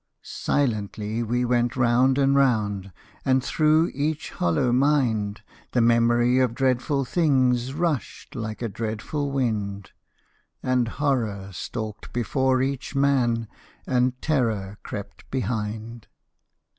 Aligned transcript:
Silently 0.23 1.21
we 1.21 1.45
went 1.45 1.75
round 1.75 2.17
and 2.17 2.35
round, 2.35 2.91
And 3.23 3.43
through 3.43 3.91
each 3.93 4.31
hollow 4.31 4.71
mind 4.71 5.43
The 5.73 5.79
Memory 5.81 6.39
of 6.39 6.55
dreadful 6.55 7.05
things 7.05 7.75
Rushed 7.75 8.33
like 8.33 8.63
a 8.63 8.67
dreadful 8.67 9.29
wind, 9.31 9.91
And 10.63 10.87
Horror 10.87 11.51
stalked 11.53 12.11
before 12.13 12.63
each 12.63 12.95
man, 12.95 13.47
And 13.85 14.19
Terror 14.23 14.79
crept 14.81 15.29
behind. 15.29 16.07